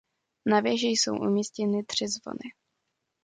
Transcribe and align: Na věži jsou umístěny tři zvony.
Na 0.45 0.59
věži 0.59 0.87
jsou 0.87 1.15
umístěny 1.17 1.83
tři 1.83 2.05
zvony. 2.07 2.51